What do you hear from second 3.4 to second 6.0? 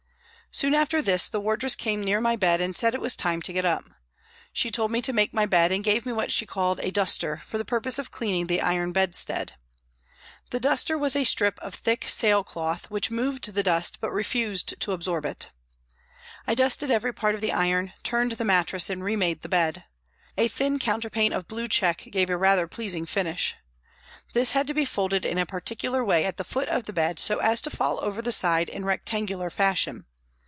to get up. She told me to make my bed and